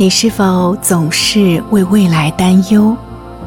[0.00, 2.96] 你是否总是为未来担忧，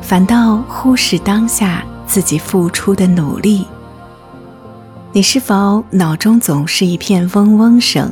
[0.01, 3.65] 反倒忽视当下自己付出的努力？
[5.13, 8.11] 你是否脑中总是一片嗡嗡声，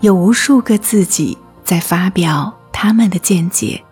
[0.00, 3.84] 有无数个自己在发表他们的见解？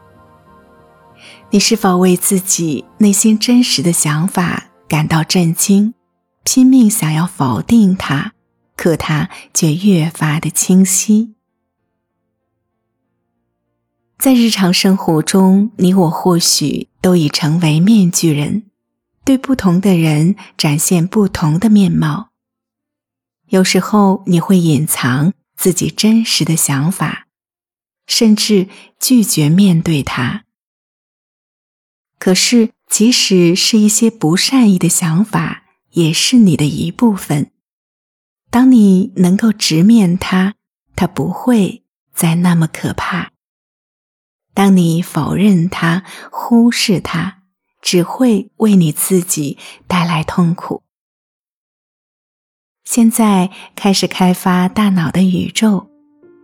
[1.51, 5.95] 你是否为自己内心真实的想法感到震惊，
[6.43, 8.33] 拼命想要否定它，
[8.77, 11.36] 可它却越发的清晰？
[14.19, 18.65] 在日常生活中，你我或许都已成为面具人，
[19.25, 22.31] 对不同的人展现不同的面貌。
[23.49, 27.29] 有时候你会隐藏自己真实的想法，
[28.07, 30.45] 甚至拒绝面对它。
[32.19, 37.53] 可是，即使是一些不善意的想法，也是你的一部分。
[38.51, 40.55] 当你能够直面它，
[40.97, 43.33] 它不会再那么可怕。
[44.57, 47.43] 当你否认它、忽视它，
[47.83, 50.83] 只会为你自己带来痛苦。
[52.83, 55.87] 现在开始开发大脑的宇宙，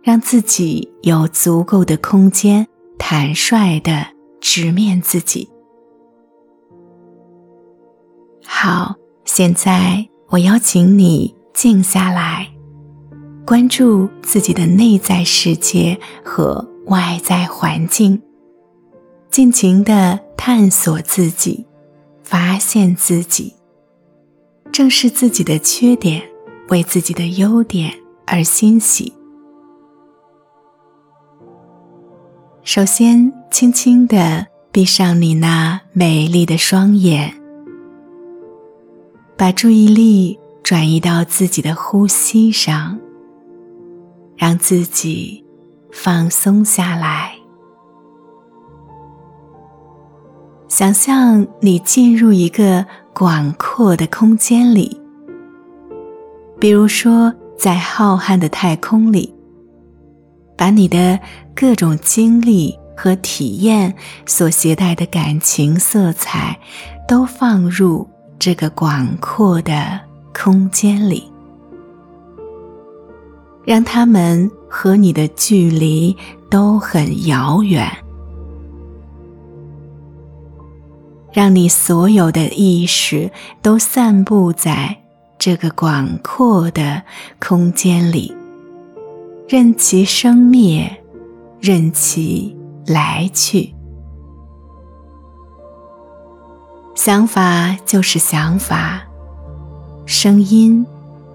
[0.03, 2.67] 让自己有足够的空间，
[2.99, 4.05] 坦率的
[4.39, 5.49] 直面自己。
[8.45, 8.93] 好，
[9.25, 12.47] 现在我邀请你静下来，
[13.43, 16.72] 关注自己的内在世界和。
[16.85, 18.21] 外在环境，
[19.29, 21.65] 尽情的探索自己，
[22.23, 23.53] 发现自己，
[24.71, 26.21] 正视自己的缺点，
[26.69, 27.93] 为自己的优点
[28.25, 29.13] 而欣喜。
[32.63, 37.33] 首先，轻轻的闭上你那美丽的双眼，
[39.37, 42.99] 把注意力转移到自己的呼吸上，
[44.35, 45.42] 让自己。
[45.95, 47.31] 放松下来，
[50.67, 52.83] 想象你进入一个
[53.13, 54.99] 广阔的空间里，
[56.59, 59.33] 比如说在浩瀚的太空里，
[60.57, 61.17] 把你的
[61.55, 63.93] 各种经历和体验
[64.25, 66.59] 所携带的感情色彩，
[67.07, 68.05] 都放入
[68.39, 70.01] 这个广阔的
[70.33, 71.31] 空间里。
[73.63, 76.17] 让他们和你的距离
[76.49, 77.87] 都很遥远，
[81.31, 83.31] 让你所有的意识
[83.61, 84.97] 都散布在
[85.37, 87.03] 这个广阔的
[87.39, 88.35] 空间里，
[89.47, 90.91] 任其生灭，
[91.61, 92.57] 任其
[92.87, 93.71] 来去。
[96.95, 99.03] 想法就是想法，
[100.07, 100.83] 声音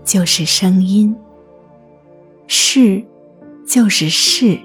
[0.04, 1.14] 就是声音。
[2.48, 3.04] 是，
[3.68, 4.58] 就是是。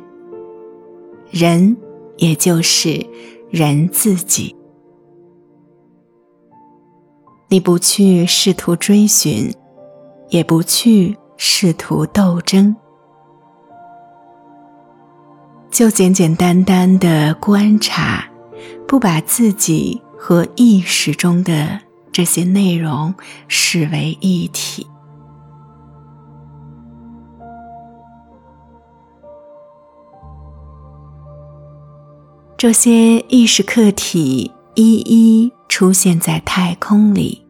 [1.30, 1.75] 人，
[2.18, 3.06] 也就是
[3.50, 4.56] 人自己。
[7.50, 9.53] 你不去试图追寻，
[10.30, 12.75] 也不去试图斗争，
[15.69, 18.25] 就简简单单的观察，
[18.88, 21.80] 不把自己和意识中的
[22.12, 23.13] 这些内容
[23.47, 24.88] 视为一体。
[32.63, 37.46] 这些意识客体一一出现在太空里，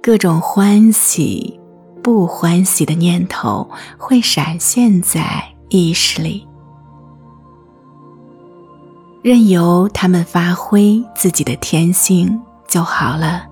[0.00, 1.58] 各种欢喜、
[2.04, 6.46] 不欢喜的念头会闪现在意识里，
[9.22, 13.48] 任由他们发挥自己的天性就好了。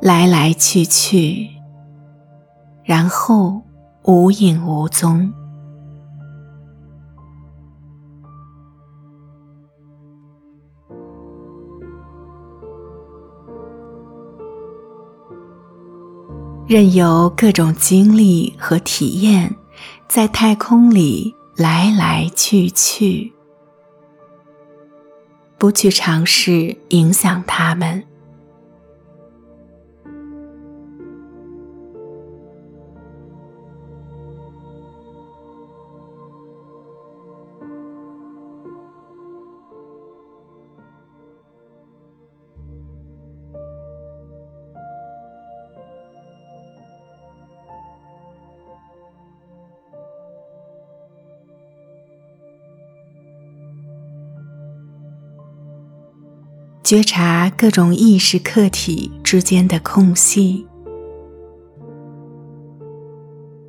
[0.00, 1.50] 来来去去，
[2.82, 3.60] 然后
[4.04, 5.30] 无影无踪。
[16.70, 19.56] 任由各种经历和体验
[20.06, 23.32] 在太空里来来去去，
[25.58, 28.04] 不去尝试影响他们。
[56.90, 60.66] 觉察各种意识客体之间的空隙，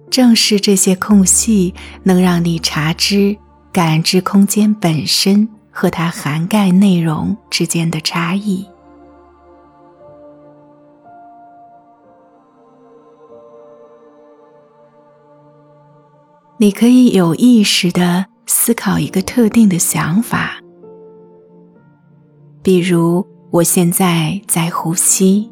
[0.09, 3.37] 正是这些空隙，能让你察知
[3.71, 8.65] 感知空间本身和它涵盖内容之间的差异。
[16.57, 20.60] 你可以有意识的思考一个特定的想法，
[22.63, 25.49] 比如我现在在呼吸。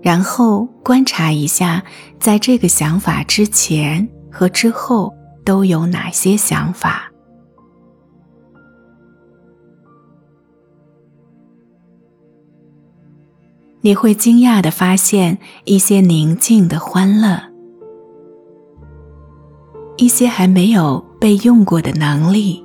[0.00, 1.82] 然后观察一下，
[2.20, 5.12] 在这个想法之前和之后
[5.44, 7.10] 都有哪些想法。
[13.80, 17.40] 你会惊讶的发现一些宁静的欢乐，
[19.96, 22.64] 一些还没有被用过的能力，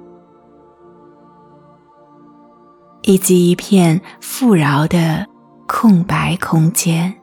[3.03, 5.25] 以及一片富饶的
[5.67, 7.13] 空白空间。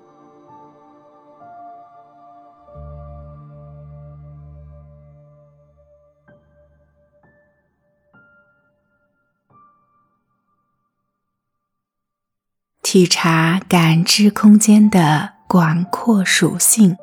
[12.83, 16.97] 体察感知空间的广阔属性，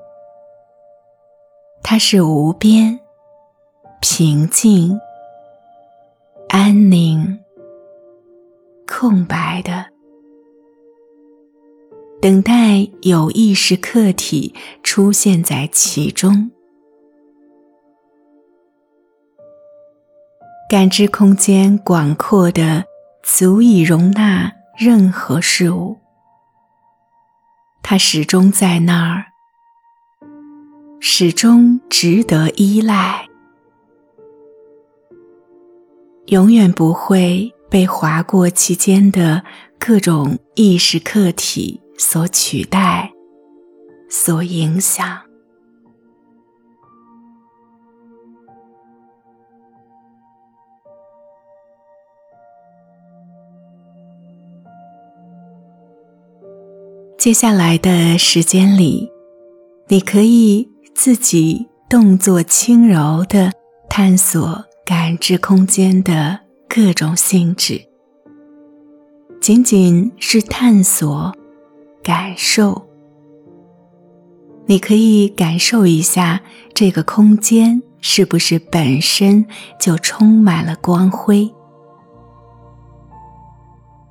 [1.81, 3.00] 它是无边、
[4.01, 5.00] 平静、
[6.50, 7.39] 安宁、
[8.88, 9.86] 空白的，
[12.22, 16.50] 等待有意识客体出现在其中。
[20.69, 22.86] 感知空间广阔的，
[23.24, 24.51] 足以容纳。
[24.80, 25.98] 任何事物，
[27.81, 29.25] 它始终在那儿，
[31.00, 33.28] 始终值得依赖，
[36.28, 39.44] 永远不会被划过其间的
[39.78, 43.12] 各种意识客体所取代、
[44.10, 45.22] 所影响。
[57.18, 59.12] 接下来的时间里，
[59.90, 63.52] 你可以自己动作轻柔的
[63.90, 67.81] 探索感知空间的各种性质，
[69.42, 71.36] 仅仅是探索、
[72.04, 72.88] 感受。
[74.66, 76.42] 你可以感受一下
[76.74, 79.46] 这个空间是不是本身
[79.80, 81.50] 就充满了光辉，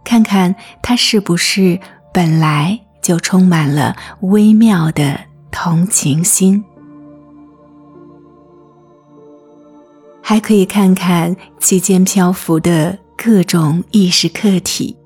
[0.05, 1.79] 看看它是不是
[2.13, 2.81] 本来。
[3.03, 5.17] 就充满了微妙的
[5.53, 6.65] 同情心，
[10.29, 14.97] 还可以看看其间漂浮的各种意识客体，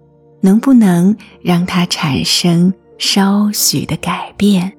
[0.41, 4.73] 能不能让它产生稍许的改变。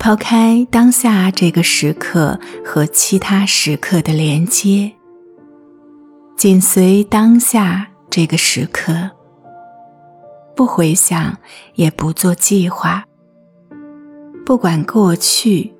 [0.00, 4.90] 抛开当下这个时刻和其他时刻的连接，
[6.38, 9.10] 紧随当下这个时刻，
[10.56, 11.36] 不回想，
[11.74, 13.04] 也不做计划，
[14.46, 15.70] 不管过去，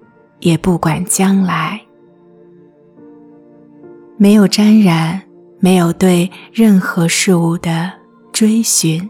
[0.40, 1.80] 也不管将来，
[4.18, 5.22] 没有沾染，
[5.60, 7.90] 没有对任何事物的
[8.32, 9.08] 追寻，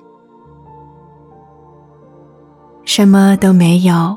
[2.85, 4.17] 什么都没有。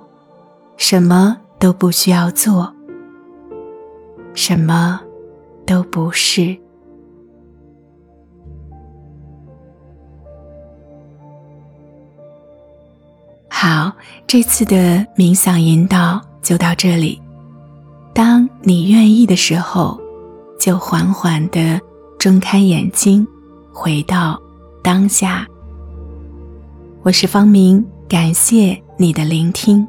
[0.77, 2.71] 什么都不需要做，
[4.33, 4.99] 什么
[5.65, 6.55] 都不是。
[13.47, 13.93] 好，
[14.27, 17.21] 这次的冥想引导就到这里。
[18.13, 19.99] 当你愿意的时候，
[20.59, 21.79] 就缓缓的
[22.19, 23.25] 睁开眼睛，
[23.71, 24.39] 回到
[24.83, 25.47] 当下。
[27.03, 29.87] 我是方明，感谢你的聆听。